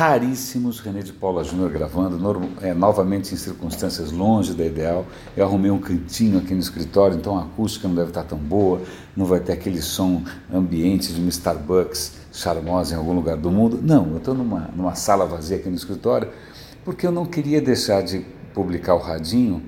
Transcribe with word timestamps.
raríssimos, 0.00 0.80
René 0.80 1.02
de 1.02 1.12
Paula 1.12 1.44
Júnior 1.44 1.70
gravando, 1.70 2.18
é, 2.62 2.72
novamente 2.72 3.34
em 3.34 3.36
circunstâncias 3.36 4.10
longe 4.10 4.54
da 4.54 4.64
ideal. 4.64 5.04
Eu 5.36 5.44
arrumei 5.44 5.70
um 5.70 5.78
cantinho 5.78 6.38
aqui 6.38 6.54
no 6.54 6.60
escritório, 6.60 7.18
então 7.18 7.38
a 7.38 7.42
acústica 7.42 7.86
não 7.86 7.94
deve 7.94 8.08
estar 8.08 8.22
tão 8.22 8.38
boa, 8.38 8.80
não 9.14 9.26
vai 9.26 9.40
ter 9.40 9.52
aquele 9.52 9.82
som 9.82 10.22
ambiente 10.50 11.12
de 11.12 11.20
uma 11.20 11.28
Starbucks 11.28 12.14
charmosa 12.32 12.94
em 12.94 12.96
algum 12.96 13.12
lugar 13.12 13.36
do 13.36 13.50
mundo. 13.50 13.78
Não, 13.82 14.12
eu 14.12 14.16
estou 14.16 14.34
numa, 14.34 14.70
numa 14.74 14.94
sala 14.94 15.26
vazia 15.26 15.58
aqui 15.58 15.68
no 15.68 15.76
escritório, 15.76 16.28
porque 16.82 17.06
eu 17.06 17.12
não 17.12 17.26
queria 17.26 17.60
deixar 17.60 18.02
de 18.02 18.24
publicar 18.54 18.94
o 18.94 19.00
radinho 19.00 19.62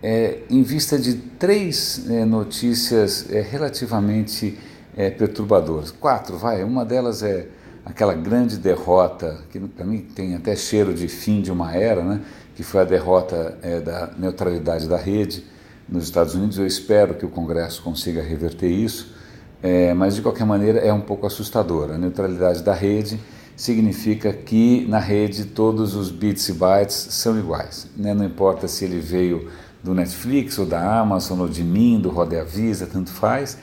é, 0.00 0.42
em 0.48 0.62
vista 0.62 0.96
de 0.96 1.14
três 1.14 2.08
é, 2.08 2.24
notícias 2.24 3.28
é, 3.28 3.40
relativamente 3.40 4.56
é, 4.96 5.10
perturbadoras. 5.10 5.90
Quatro, 5.90 6.38
vai. 6.38 6.62
Uma 6.62 6.84
delas 6.84 7.24
é 7.24 7.48
aquela 7.84 8.14
grande 8.14 8.56
derrota, 8.56 9.38
que 9.50 9.60
para 9.60 9.84
mim 9.84 9.98
tem 9.98 10.34
até 10.34 10.56
cheiro 10.56 10.94
de 10.94 11.06
fim 11.06 11.42
de 11.42 11.52
uma 11.52 11.74
era, 11.74 12.02
né? 12.02 12.20
que 12.56 12.62
foi 12.62 12.80
a 12.80 12.84
derrota 12.84 13.58
é, 13.62 13.80
da 13.80 14.10
neutralidade 14.16 14.88
da 14.88 14.96
rede 14.96 15.44
nos 15.88 16.04
Estados 16.04 16.34
Unidos. 16.34 16.58
Eu 16.58 16.66
espero 16.66 17.14
que 17.14 17.26
o 17.26 17.28
Congresso 17.28 17.82
consiga 17.82 18.22
reverter 18.22 18.68
isso, 18.68 19.14
é, 19.62 19.92
mas 19.92 20.14
de 20.14 20.22
qualquer 20.22 20.46
maneira 20.46 20.78
é 20.78 20.92
um 20.92 21.00
pouco 21.00 21.26
assustador. 21.26 21.90
A 21.90 21.98
neutralidade 21.98 22.62
da 22.62 22.72
rede 22.72 23.20
significa 23.56 24.32
que 24.32 24.86
na 24.88 24.98
rede 24.98 25.44
todos 25.44 25.94
os 25.94 26.10
bits 26.10 26.48
e 26.48 26.52
bytes 26.54 26.96
são 27.10 27.38
iguais. 27.38 27.86
Né? 27.96 28.14
Não 28.14 28.24
importa 28.24 28.66
se 28.66 28.84
ele 28.84 28.98
veio 28.98 29.50
do 29.82 29.94
Netflix 29.94 30.58
ou 30.58 30.64
da 30.64 31.00
Amazon 31.00 31.40
ou 31.40 31.48
de 31.48 31.62
mim, 31.62 32.00
do 32.00 32.08
Rodeavisa, 32.08 32.86
tanto 32.86 33.10
faz. 33.10 33.58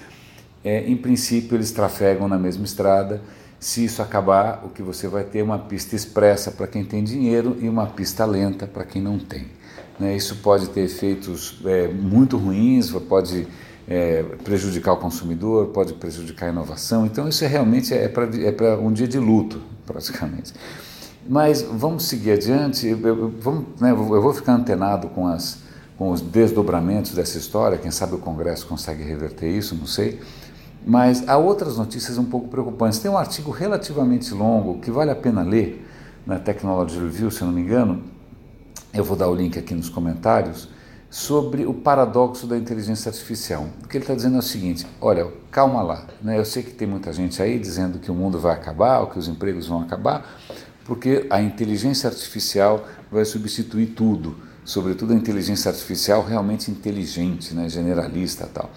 É, 0.63 0.88
em 0.88 0.95
princípio, 0.95 1.55
eles 1.55 1.71
trafegam 1.71 2.27
na 2.27 2.38
mesma 2.38 2.65
estrada 2.65 3.21
se 3.61 3.85
isso 3.85 4.01
acabar, 4.01 4.63
o 4.65 4.70
que 4.70 4.81
você 4.81 5.07
vai 5.07 5.23
ter 5.23 5.38
é 5.38 5.43
uma 5.43 5.59
pista 5.59 5.95
expressa 5.95 6.49
para 6.49 6.65
quem 6.65 6.83
tem 6.83 7.03
dinheiro 7.03 7.55
e 7.61 7.70
uma 7.70 7.85
pista 7.85 8.25
lenta 8.25 8.65
para 8.65 8.84
quem 8.84 8.99
não 8.99 9.20
tem. 9.20 9.45
Né? 9.99 10.15
Isso 10.15 10.37
pode 10.37 10.67
ter 10.70 10.81
efeitos 10.81 11.62
é, 11.63 11.87
muito 11.87 12.37
ruins, 12.37 12.89
pode 13.07 13.48
é, 13.87 14.23
prejudicar 14.43 14.93
o 14.93 14.98
consumidor, 14.98 15.67
pode 15.67 15.93
prejudicar 15.93 16.48
a 16.48 16.49
inovação. 16.49 17.05
Então, 17.05 17.27
isso 17.27 17.45
é 17.45 17.48
realmente 17.48 17.93
é 17.93 18.07
para 18.07 18.26
é 18.26 18.76
um 18.77 18.91
dia 18.91 19.07
de 19.07 19.20
luto, 19.20 19.62
praticamente. 19.85 20.54
Mas 21.29 21.62
vamos 21.62 22.05
seguir 22.05 22.32
adiante. 22.32 22.87
Eu, 22.87 22.99
eu, 23.07 23.29
vamos, 23.39 23.79
né, 23.79 23.91
eu 23.91 24.21
vou 24.21 24.34
ficar 24.34 24.54
antenado 24.54 25.07
com, 25.09 25.27
as, 25.27 25.59
com 25.99 26.09
os 26.09 26.20
desdobramentos 26.20 27.12
dessa 27.12 27.37
história. 27.37 27.77
Quem 27.77 27.91
sabe 27.91 28.15
o 28.15 28.17
Congresso 28.17 28.65
consegue 28.65 29.04
reverter 29.04 29.55
isso, 29.55 29.76
não 29.76 29.85
sei. 29.85 30.20
Mas 30.85 31.27
há 31.27 31.37
outras 31.37 31.77
notícias 31.77 32.18
um 32.18 32.26
pouco 32.26 32.48
preocupantes. 32.48 32.99
Tem 32.99 33.10
um 33.10 33.18
artigo 33.18 33.51
relativamente 33.51 34.34
longo 34.34 34.79
que 34.79 34.90
vale 34.90 35.12
a 35.12 35.15
pena 35.15 35.43
ler 35.43 35.88
na 36.26 36.40
Technology 36.40 36.99
Review, 36.99 37.29
se 37.29 37.43
não 37.43 37.51
me 37.51 37.62
engano. 37.62 38.04
Eu 38.93 39.04
vou 39.04 39.15
dar 39.15 39.27
o 39.27 39.35
link 39.35 39.57
aqui 39.57 39.73
nos 39.73 39.90
comentários 39.90 40.68
sobre 41.12 41.65
o 41.65 41.73
paradoxo 41.73 42.48
da 42.48 42.57
inteligência 42.57 43.10
artificial. 43.10 43.68
O 43.84 43.88
que 43.88 43.98
ele 43.98 44.04
está 44.04 44.15
dizendo 44.15 44.38
é 44.38 44.40
o 44.40 44.43
seguinte: 44.43 44.88
olha, 44.99 45.27
calma 45.51 45.82
lá. 45.82 46.05
Né? 46.21 46.40
Eu 46.40 46.46
sei 46.46 46.63
que 46.63 46.71
tem 46.71 46.88
muita 46.88 47.12
gente 47.13 47.41
aí 47.41 47.60
dizendo 47.60 47.99
que 47.99 48.10
o 48.10 48.16
mundo 48.16 48.40
vai 48.40 48.54
acabar, 48.54 49.01
ou 49.01 49.07
que 49.07 49.20
os 49.20 49.27
empregos 49.27 49.68
vão 49.68 49.82
acabar, 49.82 50.26
porque 50.85 51.27
a 51.29 51.41
inteligência 51.41 52.10
artificial 52.10 52.85
vai 53.12 53.26
substituir 53.26 53.88
tudo, 53.88 54.38
sobretudo 54.63 55.13
a 55.13 55.16
inteligência 55.16 55.70
artificial 55.70 56.23
realmente 56.23 56.71
inteligente, 56.71 57.54
né? 57.54 57.68
generalista 57.70 58.49
tal. 58.51 58.70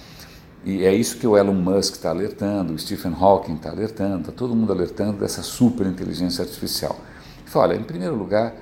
E 0.65 0.85
é 0.85 0.95
isso 0.95 1.19
que 1.19 1.27
o 1.27 1.37
Elon 1.37 1.53
Musk 1.53 1.95
está 1.95 2.09
alertando, 2.09 2.73
o 2.73 2.79
Stephen 2.79 3.13
Hawking 3.13 3.57
está 3.57 3.71
alertando, 3.71 4.21
está 4.21 4.33
todo 4.33 4.57
mundo 4.57 4.73
alertando 4.73 5.19
dessa 5.19 5.43
super 5.43 5.87
inteligência 5.87 6.43
artificial. 6.43 6.97
Ele 7.41 7.51
fala, 7.51 7.75
olha, 7.75 7.77
em 7.77 7.83
primeiro 7.83 8.15
lugar, 8.15 8.55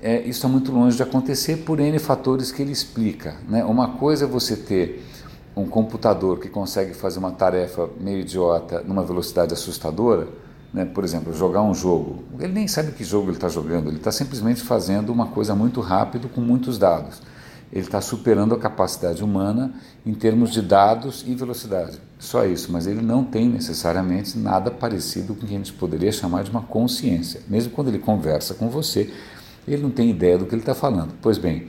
é, 0.00 0.20
isso 0.20 0.30
está 0.30 0.48
muito 0.48 0.72
longe 0.72 0.96
de 0.96 1.02
acontecer 1.02 1.58
por 1.58 1.78
N 1.78 1.98
fatores 1.98 2.50
que 2.50 2.62
ele 2.62 2.72
explica. 2.72 3.36
Né? 3.46 3.62
Uma 3.64 3.98
coisa 3.98 4.24
é 4.24 4.28
você 4.28 4.56
ter 4.56 5.04
um 5.54 5.66
computador 5.66 6.38
que 6.38 6.48
consegue 6.48 6.94
fazer 6.94 7.18
uma 7.18 7.32
tarefa 7.32 7.86
meio 8.00 8.20
idiota 8.20 8.80
numa 8.80 9.04
velocidade 9.04 9.52
assustadora, 9.52 10.28
né? 10.72 10.86
por 10.86 11.04
exemplo, 11.04 11.34
jogar 11.34 11.60
um 11.60 11.74
jogo. 11.74 12.24
Ele 12.40 12.52
nem 12.54 12.66
sabe 12.66 12.92
que 12.92 13.04
jogo 13.04 13.26
ele 13.26 13.36
está 13.36 13.50
jogando, 13.50 13.88
ele 13.88 13.98
está 13.98 14.10
simplesmente 14.10 14.62
fazendo 14.62 15.12
uma 15.12 15.26
coisa 15.26 15.54
muito 15.54 15.82
rápido 15.82 16.30
com 16.30 16.40
muitos 16.40 16.78
dados 16.78 17.20
ele 17.72 17.86
está 17.86 18.00
superando 18.00 18.54
a 18.54 18.58
capacidade 18.58 19.24
humana 19.24 19.72
em 20.04 20.12
termos 20.12 20.52
de 20.52 20.60
dados 20.60 21.24
e 21.26 21.34
velocidade. 21.34 21.98
Só 22.18 22.44
isso, 22.44 22.70
mas 22.70 22.86
ele 22.86 23.00
não 23.00 23.24
tem 23.24 23.48
necessariamente 23.48 24.38
nada 24.38 24.70
parecido 24.70 25.34
com 25.34 25.44
o 25.44 25.48
que 25.48 25.54
a 25.54 25.58
gente 25.58 25.72
poderia 25.72 26.12
chamar 26.12 26.44
de 26.44 26.50
uma 26.50 26.62
consciência. 26.62 27.40
Mesmo 27.48 27.72
quando 27.72 27.88
ele 27.88 27.98
conversa 27.98 28.54
com 28.54 28.68
você, 28.68 29.10
ele 29.66 29.82
não 29.82 29.90
tem 29.90 30.10
ideia 30.10 30.36
do 30.36 30.44
que 30.44 30.54
ele 30.54 30.62
está 30.62 30.74
falando. 30.74 31.14
Pois 31.22 31.38
bem, 31.38 31.68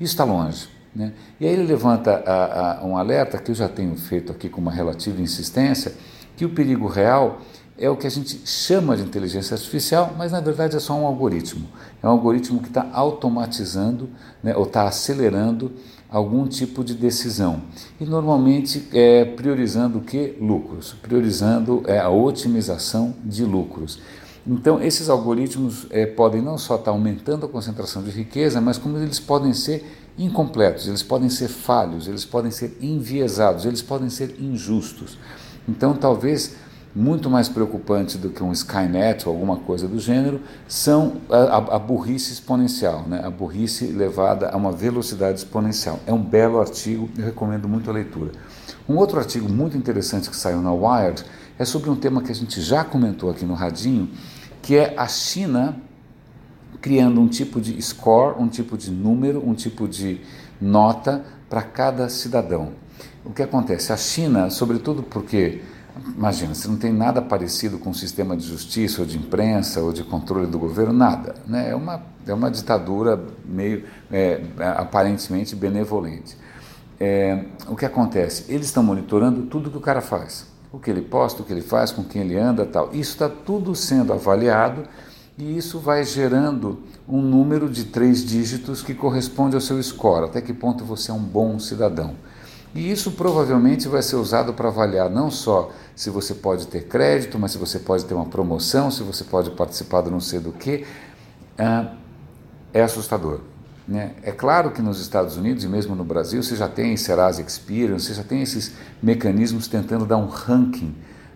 isso 0.00 0.12
está 0.12 0.24
longe. 0.24 0.68
Né? 0.94 1.12
E 1.40 1.46
aí 1.46 1.52
ele 1.52 1.64
levanta 1.64 2.22
a, 2.26 2.80
a, 2.80 2.84
um 2.84 2.96
alerta 2.96 3.38
que 3.38 3.50
eu 3.50 3.54
já 3.54 3.68
tenho 3.68 3.96
feito 3.96 4.32
aqui 4.32 4.48
com 4.48 4.60
uma 4.60 4.72
relativa 4.72 5.20
insistência, 5.20 5.94
que 6.36 6.44
o 6.44 6.50
perigo 6.50 6.88
real 6.88 7.40
é 7.76 7.90
o 7.90 7.96
que 7.96 8.06
a 8.06 8.10
gente 8.10 8.40
chama 8.46 8.96
de 8.96 9.02
inteligência 9.02 9.54
artificial, 9.54 10.14
mas 10.16 10.30
na 10.30 10.40
verdade 10.40 10.76
é 10.76 10.80
só 10.80 10.94
um 10.94 11.06
algoritmo. 11.06 11.66
É 12.02 12.06
um 12.06 12.10
algoritmo 12.10 12.60
que 12.60 12.68
está 12.68 12.88
automatizando 12.92 14.08
né, 14.42 14.56
ou 14.56 14.64
está 14.64 14.86
acelerando 14.86 15.72
algum 16.08 16.46
tipo 16.46 16.84
de 16.84 16.94
decisão. 16.94 17.62
E 18.00 18.04
normalmente 18.04 18.88
é 18.92 19.24
priorizando 19.24 19.98
o 19.98 20.02
que? 20.02 20.36
Lucros. 20.40 20.94
Priorizando 21.02 21.82
é, 21.86 21.98
a 21.98 22.08
otimização 22.08 23.14
de 23.24 23.44
lucros. 23.44 23.98
Então, 24.46 24.80
esses 24.80 25.08
algoritmos 25.08 25.86
é, 25.90 26.06
podem 26.06 26.40
não 26.40 26.56
só 26.56 26.74
estar 26.74 26.86
tá 26.86 26.90
aumentando 26.92 27.46
a 27.46 27.48
concentração 27.48 28.02
de 28.02 28.10
riqueza, 28.10 28.60
mas 28.60 28.78
como 28.78 28.98
eles 28.98 29.18
podem 29.18 29.52
ser 29.54 29.84
incompletos, 30.16 30.86
eles 30.86 31.02
podem 31.02 31.28
ser 31.28 31.48
falhos, 31.48 32.06
eles 32.06 32.24
podem 32.24 32.50
ser 32.50 32.76
enviesados, 32.80 33.64
eles 33.64 33.82
podem 33.82 34.08
ser 34.08 34.36
injustos. 34.38 35.18
Então, 35.66 35.94
talvez 35.94 36.56
muito 36.94 37.28
mais 37.28 37.48
preocupante 37.48 38.16
do 38.16 38.30
que 38.30 38.42
um 38.42 38.52
Skynet 38.52 39.26
ou 39.26 39.34
alguma 39.34 39.56
coisa 39.56 39.88
do 39.88 39.98
gênero, 39.98 40.40
são 40.68 41.14
a, 41.28 41.56
a, 41.56 41.78
burrice 41.78 42.32
exponencial, 42.32 43.02
né? 43.08 43.20
a 43.24 43.30
burrice 43.30 43.86
levada 43.86 44.48
a 44.50 44.56
uma 44.56 44.70
velocidade 44.70 45.38
exponencial. 45.38 45.98
É 46.06 46.12
um 46.12 46.22
belo 46.22 46.60
artigo, 46.60 47.10
eu 47.18 47.24
recomendo 47.24 47.68
muito 47.68 47.90
a 47.90 47.92
leitura. 47.92 48.30
Um 48.88 48.96
outro 48.96 49.18
artigo 49.18 49.48
muito 49.48 49.76
interessante 49.76 50.30
que 50.30 50.36
saiu 50.36 50.62
na 50.62 50.72
Wired 50.72 51.24
é 51.58 51.64
sobre 51.64 51.90
um 51.90 51.96
tema 51.96 52.22
que 52.22 52.30
a 52.30 52.34
gente 52.34 52.60
já 52.60 52.84
comentou 52.84 53.28
aqui 53.30 53.44
no 53.44 53.54
Radinho, 53.54 54.08
que 54.62 54.76
é 54.76 54.94
a 54.96 55.08
China 55.08 55.76
criando 56.80 57.20
um 57.20 57.26
tipo 57.26 57.60
de 57.60 57.80
score, 57.80 58.36
um 58.38 58.46
tipo 58.46 58.76
de 58.76 58.90
número, 58.90 59.42
um 59.44 59.54
tipo 59.54 59.88
de 59.88 60.20
nota 60.60 61.24
para 61.48 61.62
cada 61.62 62.08
cidadão. 62.08 62.72
O 63.24 63.30
que 63.30 63.42
acontece? 63.42 63.92
A 63.92 63.96
China, 63.96 64.50
sobretudo 64.50 65.02
porque 65.02 65.62
Imagina, 66.16 66.54
você 66.54 66.66
não 66.66 66.76
tem 66.76 66.92
nada 66.92 67.22
parecido 67.22 67.78
com 67.78 67.90
um 67.90 67.94
sistema 67.94 68.36
de 68.36 68.46
justiça 68.46 69.00
ou 69.00 69.06
de 69.06 69.16
imprensa 69.16 69.80
ou 69.80 69.92
de 69.92 70.02
controle 70.02 70.46
do 70.46 70.58
governo, 70.58 70.92
nada. 70.92 71.36
Né? 71.46 71.70
É, 71.70 71.74
uma, 71.74 72.02
é 72.26 72.34
uma 72.34 72.50
ditadura 72.50 73.22
meio 73.44 73.84
é, 74.10 74.42
aparentemente 74.76 75.54
benevolente. 75.54 76.36
É, 76.98 77.44
o 77.68 77.76
que 77.76 77.84
acontece? 77.84 78.44
Eles 78.48 78.66
estão 78.66 78.82
monitorando 78.82 79.42
tudo 79.42 79.70
que 79.70 79.76
o 79.76 79.80
cara 79.80 80.00
faz. 80.00 80.46
O 80.72 80.78
que 80.78 80.90
ele 80.90 81.02
posta, 81.02 81.42
o 81.42 81.44
que 81.44 81.52
ele 81.52 81.62
faz, 81.62 81.92
com 81.92 82.02
quem 82.02 82.22
ele 82.22 82.36
anda 82.36 82.66
tal. 82.66 82.90
Isso 82.92 83.12
está 83.12 83.28
tudo 83.28 83.74
sendo 83.76 84.12
avaliado 84.12 84.82
e 85.38 85.56
isso 85.56 85.78
vai 85.78 86.04
gerando 86.04 86.80
um 87.08 87.20
número 87.20 87.68
de 87.68 87.84
três 87.84 88.24
dígitos 88.24 88.82
que 88.82 88.94
corresponde 88.94 89.54
ao 89.54 89.60
seu 89.60 89.80
score, 89.82 90.24
até 90.24 90.40
que 90.40 90.52
ponto 90.52 90.84
você 90.84 91.10
é 91.10 91.14
um 91.14 91.22
bom 91.22 91.58
cidadão. 91.58 92.14
E 92.74 92.90
isso 92.90 93.12
provavelmente 93.12 93.86
vai 93.86 94.02
ser 94.02 94.16
usado 94.16 94.52
para 94.52 94.68
avaliar 94.68 95.08
não 95.08 95.30
só 95.30 95.70
se 95.94 96.10
você 96.10 96.34
pode 96.34 96.66
ter 96.66 96.88
crédito, 96.88 97.38
mas 97.38 97.52
se 97.52 97.58
você 97.58 97.78
pode 97.78 98.04
ter 98.04 98.14
uma 98.14 98.26
promoção, 98.26 98.90
se 98.90 99.02
você 99.02 99.22
pode 99.22 99.50
participar 99.52 100.00
do 100.00 100.10
não 100.10 100.20
sei 100.20 100.40
do 100.40 100.50
que. 100.50 100.84
Ah, 101.56 101.92
é 102.72 102.82
assustador. 102.82 103.40
Né? 103.86 104.12
É 104.22 104.32
claro 104.32 104.72
que 104.72 104.82
nos 104.82 105.00
Estados 105.00 105.36
Unidos 105.36 105.62
e 105.62 105.68
mesmo 105.68 105.94
no 105.94 106.04
Brasil 106.04 106.42
você 106.42 106.56
já 106.56 106.66
tem 106.66 106.96
Serasa 106.96 107.42
Experience, 107.42 108.06
você 108.06 108.14
já 108.14 108.24
tem 108.24 108.42
esses 108.42 108.72
mecanismos 109.02 109.68
tentando 109.68 110.04
dar 110.04 110.16
um 110.16 110.26
ranking 110.26 110.94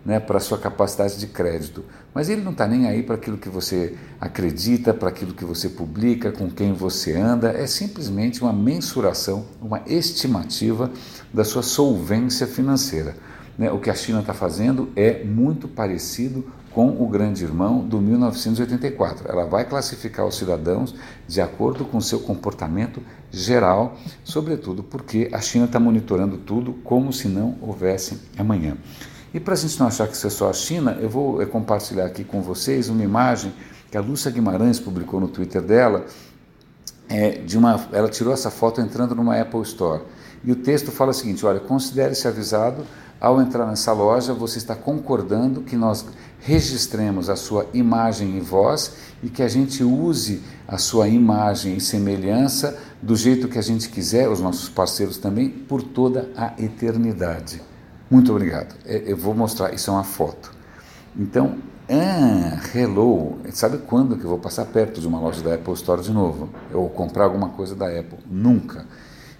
né, 0.09 0.19
para 0.19 0.39
a 0.39 0.41
sua 0.41 0.57
capacidade 0.57 1.19
de 1.19 1.27
crédito. 1.27 1.85
Mas 2.15 2.31
ele 2.31 2.41
não 2.41 2.53
está 2.53 2.67
nem 2.67 2.89
aí 2.89 3.03
para 3.03 3.17
aquilo 3.17 3.37
que 3.37 3.51
você 3.51 3.95
acredita, 4.19 4.95
para 4.95 5.11
aquilo 5.11 5.35
que 5.35 5.45
você 5.45 5.69
publica, 5.69 6.33
com 6.33 6.49
quem 6.51 6.73
você 6.73 7.15
anda. 7.15 7.51
É 7.51 7.67
simplesmente 7.67 8.41
uma 8.41 8.51
mensuração, 8.51 9.45
uma 9.61 9.83
estimativa 9.87 10.91
da 11.31 11.45
sua 11.45 11.63
solvência 11.63 12.47
financeira. 12.47 13.15
Né? 13.59 13.71
O 13.71 13.79
que 13.79 13.91
a 13.91 13.95
China 13.95 14.21
está 14.21 14.33
fazendo 14.33 14.89
é 14.97 15.23
muito 15.23 15.69
parecido 15.69 16.43
com 16.73 16.89
o 16.89 17.07
grande 17.07 17.45
irmão 17.45 17.87
do 17.87 18.01
1984. 18.01 19.31
Ela 19.31 19.45
vai 19.45 19.67
classificar 19.67 20.25
os 20.25 20.39
cidadãos 20.39 20.95
de 21.27 21.43
acordo 21.43 21.85
com 21.85 22.01
seu 22.01 22.21
comportamento 22.21 23.03
geral, 23.31 23.99
sobretudo 24.25 24.83
porque 24.83 25.29
a 25.35 25.41
China 25.43 25.67
está 25.67 25.79
monitorando 25.79 26.39
tudo 26.39 26.73
como 26.83 27.13
se 27.13 27.29
não 27.29 27.59
houvesse 27.61 28.19
amanhã. 28.39 28.75
E 29.33 29.39
para 29.39 29.55
a 29.55 29.57
gente 29.57 29.79
não 29.79 29.87
achar 29.87 30.07
que 30.09 30.15
isso 30.15 30.27
é 30.27 30.31
só 30.31 30.49
a 30.49 30.53
China, 30.53 30.97
eu 31.01 31.09
vou 31.09 31.45
compartilhar 31.47 32.07
aqui 32.07 32.25
com 32.25 32.41
vocês 32.41 32.89
uma 32.89 33.03
imagem 33.03 33.53
que 33.91 33.97
a 33.97 34.01
Lúcia 34.01 34.31
Guimarães 34.31 34.79
publicou 34.79 35.21
no 35.21 35.29
Twitter 35.29 35.63
dela, 35.63 36.07
é, 37.09 37.31
de 37.39 37.57
uma, 37.57 37.89
ela 37.93 38.09
tirou 38.09 38.33
essa 38.33 38.51
foto 38.51 38.81
entrando 38.81 39.15
numa 39.15 39.39
Apple 39.41 39.63
Store. 39.63 40.03
E 40.45 40.53
o 40.53 40.57
texto 40.57 40.91
fala 40.91 41.11
o 41.11 41.15
seguinte: 41.15 41.45
olha, 41.45 41.61
considere-se 41.61 42.29
avisado, 42.29 42.85
ao 43.21 43.41
entrar 43.41 43.67
nessa 43.67 43.93
loja, 43.93 44.33
você 44.33 44.59
está 44.59 44.77
concordando 44.77 45.63
que 45.63 45.77
nós 45.77 46.07
registremos 46.41 47.29
a 47.29 47.35
sua 47.35 47.67
imagem 47.75 48.37
e 48.37 48.41
voz 48.41 48.95
e 49.23 49.29
que 49.29 49.43
a 49.43 49.49
gente 49.49 49.83
use 49.83 50.43
a 50.69 50.79
sua 50.79 51.09
imagem 51.09 51.77
e 51.77 51.81
semelhança 51.81 52.79
do 53.03 53.17
jeito 53.17 53.49
que 53.49 53.59
a 53.59 53.63
gente 53.63 53.89
quiser, 53.89 54.29
os 54.29 54.41
nossos 54.41 54.69
parceiros 54.69 55.19
também, 55.19 55.49
por 55.49 55.83
toda 55.83 56.31
a 56.37 56.53
eternidade. 56.63 57.61
Muito 58.11 58.31
obrigado. 58.33 58.75
É, 58.87 59.03
eu 59.07 59.17
vou 59.17 59.35
mostrar, 59.35 59.75
isso 59.75 59.91
é 59.91 59.93
uma 59.93 60.05
foto. 60.05 60.51
Então, 61.17 61.59
ah, 61.91 62.61
hello, 62.75 63.39
sabe 63.51 63.79
quando 63.79 64.17
que 64.17 64.25
eu 64.25 64.31
vou 64.31 64.39
passar 64.39 64.65
perto 64.67 65.01
de 65.01 65.07
uma 65.07 65.21
loja 65.21 65.43
da 65.43 65.55
Apple 65.55 65.73
Store 65.75 66.03
de 66.03 66.13
novo? 66.13 66.49
Ou 66.73 66.89
comprar 66.89 67.25
alguma 67.25 67.51
coisa 67.51 67.75
da 67.75 67.87
Apple? 67.87 68.19
Nunca. 68.31 68.87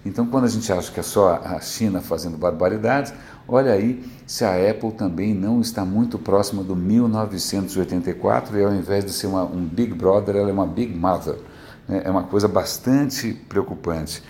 Então, 0.05 0.27
quando 0.27 0.45
a 0.45 0.49
gente 0.49 0.73
acha 0.73 0.91
que 0.93 1.01
é 1.01 1.03
só 1.03 1.41
a 1.45 1.61
China 1.61 2.01
fazendo 2.01 2.39
barbaridades, 2.39 3.13
olha 3.47 3.73
aí 3.73 4.05
se 4.27 4.45
a 4.45 4.53
Apple 4.71 4.93
também 4.93 5.35
não 5.35 5.61
está 5.61 5.85
muito 5.85 6.19
próxima 6.19 6.63
do 6.63 6.77
1984 6.77 8.59
e 8.59 8.65
ao 8.65 8.75
invés 8.75 9.05
de 9.05 9.13
ser 9.13 9.27
uma, 9.27 9.45
um 9.45 9.65
Big 9.65 9.93
Brother, 9.95 10.37
ela 10.37 10.49
é 10.49 10.53
uma 10.53 10.67
Big 10.67 10.95
Mother. 10.95 11.37
Né? 11.87 12.03
É 12.05 12.11
uma 12.11 12.25
coisa 12.25 12.47
bastante 12.47 13.33
preocupante. 13.49 14.23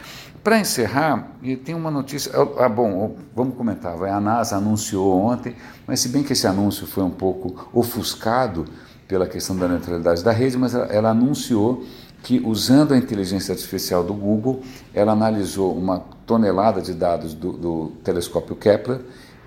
Para 0.42 0.58
encerrar, 0.58 1.32
tem 1.64 1.74
uma 1.74 1.90
notícia. 1.90 2.32
Ah, 2.58 2.68
bom, 2.68 3.16
vamos 3.34 3.56
comentar. 3.56 3.94
A 4.02 4.20
NASA 4.20 4.56
anunciou 4.56 5.18
ontem, 5.20 5.54
mas 5.86 6.00
se 6.00 6.08
bem 6.08 6.22
que 6.22 6.32
esse 6.32 6.46
anúncio 6.46 6.86
foi 6.86 7.02
um 7.02 7.10
pouco 7.10 7.68
ofuscado 7.72 8.64
pela 9.06 9.26
questão 9.26 9.56
da 9.56 9.66
neutralidade 9.66 10.22
da 10.22 10.32
rede, 10.32 10.56
mas 10.56 10.74
ela, 10.74 10.86
ela 10.86 11.10
anunciou 11.10 11.84
que, 12.22 12.40
usando 12.44 12.92
a 12.92 12.98
inteligência 12.98 13.52
artificial 13.52 14.04
do 14.04 14.12
Google, 14.12 14.62
ela 14.92 15.12
analisou 15.12 15.76
uma 15.76 16.00
tonelada 16.26 16.80
de 16.80 16.92
dados 16.92 17.32
do, 17.34 17.52
do 17.52 17.92
telescópio 18.04 18.54
Kepler 18.54 19.00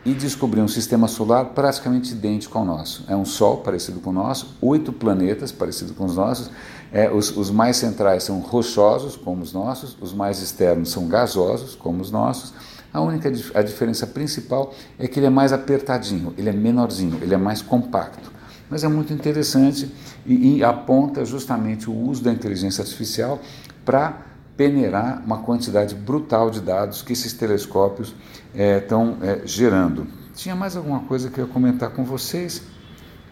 e 0.03 0.13
descobriu 0.13 0.63
um 0.63 0.67
sistema 0.67 1.07
solar 1.07 1.45
praticamente 1.45 2.11
idêntico 2.11 2.57
ao 2.57 2.65
nosso. 2.65 3.05
É 3.07 3.15
um 3.15 3.25
Sol 3.25 3.57
parecido 3.57 3.99
com 3.99 4.09
o 4.09 4.13
nosso, 4.13 4.55
oito 4.61 4.91
planetas 4.91 5.51
parecidos 5.51 5.95
com 5.95 6.05
os 6.05 6.15
nossos. 6.15 6.49
É, 6.91 7.09
os, 7.09 7.35
os, 7.37 7.49
mais 7.49 7.77
centrais 7.77 8.23
são 8.23 8.39
rochosos, 8.39 9.15
como 9.15 9.43
os 9.43 9.53
nossos, 9.53 9.95
os 10.01 10.13
mais 10.13 10.41
externos 10.41 10.89
são 10.89 11.07
gasosos, 11.07 11.75
como 11.75 12.01
os 12.01 12.11
nossos. 12.11 12.53
A 12.91 12.99
única 12.99 13.31
a 13.53 13.61
diferença 13.61 14.05
principal 14.05 14.73
é 14.99 15.07
que 15.07 15.19
ele 15.19 15.27
é 15.27 15.29
mais 15.29 15.53
apertadinho, 15.53 16.33
ele 16.37 16.49
é 16.49 16.53
menorzinho, 16.53 17.19
ele 17.21 17.33
é 17.33 17.37
mais 17.37 17.61
compacto. 17.61 18.31
Mas 18.69 18.83
é 18.83 18.87
muito 18.87 19.13
interessante 19.13 19.89
e, 20.25 20.57
e 20.57 20.63
aponta 20.63 21.23
justamente 21.23 21.89
o 21.89 21.93
uso 21.93 22.23
da 22.23 22.31
inteligência 22.31 22.81
artificial 22.81 23.39
para 23.85 24.30
peneirar 24.61 25.23
uma 25.25 25.39
quantidade 25.39 25.95
brutal 25.95 26.51
de 26.51 26.61
dados 26.61 27.01
que 27.01 27.13
esses 27.13 27.33
telescópios 27.33 28.13
estão 28.53 29.17
é, 29.19 29.31
é, 29.31 29.41
gerando. 29.43 30.05
Tinha 30.35 30.55
mais 30.55 30.77
alguma 30.77 30.99
coisa 30.99 31.31
que 31.31 31.39
eu 31.39 31.47
ia 31.47 31.51
comentar 31.51 31.89
com 31.89 32.03
vocês? 32.03 32.61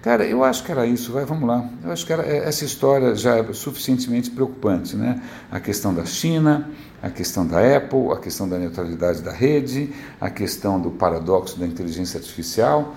Cara, 0.02 0.26
eu 0.26 0.44
acho 0.44 0.64
que 0.64 0.72
era 0.72 0.88
isso, 0.88 1.12
vai, 1.12 1.26
vamos 1.26 1.48
lá. 1.48 1.70
Eu 1.84 1.92
acho 1.92 2.04
que 2.04 2.12
era, 2.12 2.24
é, 2.24 2.48
essa 2.48 2.66
história 2.66 3.14
já 3.14 3.38
é 3.38 3.54
suficientemente 3.54 4.32
preocupante, 4.32 4.96
né? 4.96 5.22
A 5.52 5.60
questão 5.60 5.94
da 5.94 6.04
China, 6.04 6.68
a 7.00 7.12
questão 7.12 7.46
da 7.46 7.60
Apple, 7.78 8.12
a 8.12 8.18
questão 8.18 8.50
da 8.50 8.58
neutralidade 8.58 9.22
da 9.22 9.32
rede, 9.32 9.94
a 10.20 10.32
questão 10.32 10.82
do 10.82 10.90
paradoxo 10.90 11.60
da 11.60 11.68
inteligência 11.68 12.18
artificial. 12.18 12.96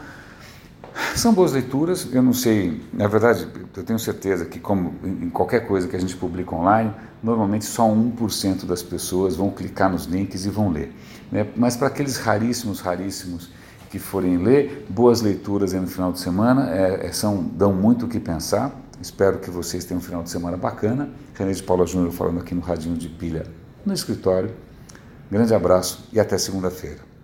São 1.15 1.35
boas 1.35 1.53
leituras, 1.53 2.09
eu 2.13 2.23
não 2.23 2.33
sei, 2.33 2.81
na 2.93 3.07
verdade, 3.07 3.47
eu 3.77 3.85
tenho 3.85 3.99
certeza 3.99 4.45
que, 4.47 4.59
como 4.59 4.95
em 5.05 5.29
qualquer 5.29 5.67
coisa 5.67 5.87
que 5.87 5.95
a 5.95 6.01
gente 6.01 6.17
publica 6.17 6.55
online, 6.55 6.93
normalmente 7.23 7.65
só 7.65 7.87
1% 7.87 8.65
das 8.65 8.83
pessoas 8.83 9.37
vão 9.37 9.51
clicar 9.51 9.91
nos 9.91 10.07
links 10.07 10.47
e 10.47 10.51
vão 10.51 10.71
ler. 10.71 10.93
Né? 11.31 11.47
Mas 11.55 11.77
para 11.77 11.89
aqueles 11.89 12.17
raríssimos, 12.17 12.81
raríssimos 12.81 13.51
que 13.91 13.99
forem 13.99 14.39
ler, 14.39 14.87
boas 14.89 15.21
leituras 15.21 15.75
no 15.75 15.87
final 15.87 16.13
de 16.13 16.19
semana, 16.19 16.71
é, 16.71 17.07
é, 17.07 17.13
são, 17.13 17.45
dão 17.45 17.75
muito 17.75 18.07
o 18.07 18.09
que 18.09 18.19
pensar. 18.19 18.75
Espero 19.01 19.39
que 19.39 19.51
vocês 19.51 19.85
tenham 19.85 19.99
um 19.99 20.03
final 20.03 20.23
de 20.23 20.31
semana 20.31 20.57
bacana. 20.57 21.11
René 21.35 21.53
de 21.53 21.63
Paula 21.63 21.87
Júnior 21.87 22.11
falando 22.13 22.41
aqui 22.41 22.55
no 22.55 22.63
Radinho 22.63 22.97
de 22.97 23.09
Pilha, 23.09 23.45
no 23.85 23.93
escritório. 23.93 24.51
Grande 25.31 25.55
abraço 25.55 26.09
e 26.11 26.19
até 26.19 26.39
segunda-feira. 26.39 27.12